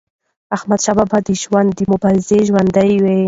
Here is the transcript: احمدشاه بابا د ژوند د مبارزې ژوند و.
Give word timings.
احمدشاه 0.55 0.95
بابا 0.97 1.17
د 1.27 1.29
ژوند 1.41 1.69
د 1.75 1.79
مبارزې 1.91 2.39
ژوند 2.47 2.69
و. 3.01 3.05